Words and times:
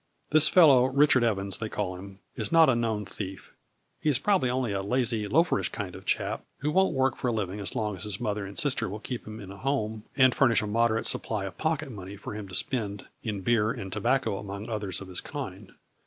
This 0.31 0.49
fellow, 0.49 0.85
Richard 0.85 1.23
Evans 1.23 1.59
they 1.59 1.69
call 1.69 1.95
him, 1.95 2.17
is 2.35 2.51
not 2.51 2.71
a 2.71 2.75
known 2.75 3.05
thief. 3.05 3.53
He 3.99 4.09
is 4.09 4.17
probably 4.17 4.49
only 4.49 4.71
a 4.73 4.81
lazy, 4.81 5.27
loaferish 5.27 5.71
kind 5.71 5.93
of 5.95 6.01
a 6.01 6.05
chap 6.05 6.43
who 6.61 6.71
won't 6.71 6.95
work 6.95 7.15
for 7.15 7.27
a 7.27 7.31
living 7.31 7.59
as 7.59 7.75
long 7.75 7.95
as 7.95 8.03
his 8.03 8.19
mother 8.19 8.43
and 8.43 8.57
sister 8.57 8.89
will 8.89 8.99
keep 8.99 9.27
him 9.27 9.39
in 9.39 9.51
a 9.51 9.57
home, 9.57 10.05
and 10.17 10.33
furnish 10.33 10.63
a 10.63 10.65
moder 10.65 10.97
ate 10.97 11.05
supply 11.05 11.45
of 11.45 11.59
pocket 11.59 11.91
money 11.91 12.17
for 12.17 12.33
him 12.33 12.47
to 12.47 12.55
spend 12.55 13.05
in 13.21 13.41
beer 13.41 13.69
and 13.69 13.93
tobacco 13.93 14.39
among 14.39 14.67
others 14.69 15.01
of 15.01 15.07
his 15.07 15.21
kind. 15.21 15.73